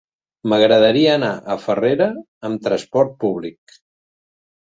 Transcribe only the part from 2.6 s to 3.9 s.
trasport públic.